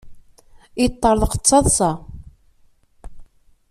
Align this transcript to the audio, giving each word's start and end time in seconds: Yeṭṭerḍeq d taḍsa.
Yeṭṭerḍeq 0.81 1.33
d 1.35 1.41
taḍsa. 1.47 1.91